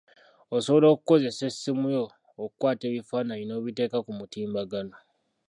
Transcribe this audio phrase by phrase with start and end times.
[0.55, 2.03] Osobola okukozesa essimu yo
[2.43, 4.95] okukwata ebifaananyi n'obiteeka ku mutimbagano.